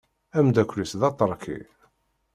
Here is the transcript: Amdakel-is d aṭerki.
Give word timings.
Amdakel-is 0.37 0.91
d 0.99 1.01
aṭerki. 1.09 1.59